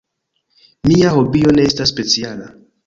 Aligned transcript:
Mia 0.91 1.13
hobio 1.19 1.55
ne 1.59 1.69
estas 1.73 1.97
speciala. 1.97 2.55